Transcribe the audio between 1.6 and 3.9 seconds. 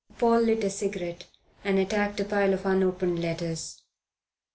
and attacked a pile of unopened letters.